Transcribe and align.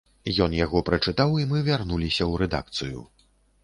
Ён 0.45 0.55
яго 0.59 0.81
прачытаў, 0.87 1.37
і 1.43 1.47
мы 1.53 1.63
вярнуліся 1.71 2.21
ў 2.31 2.45
рэдакцыю. 2.47 3.09